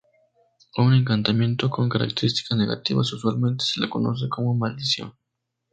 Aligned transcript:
A 0.77 0.81
un 0.81 0.95
encantamiento 0.95 1.69
con 1.69 1.87
características 1.87 2.57
negativas 2.57 3.13
usualmente 3.13 3.63
se 3.65 3.79
le 3.81 3.87
conoce 3.87 4.29
como 4.29 4.55
maldición. 4.55 5.13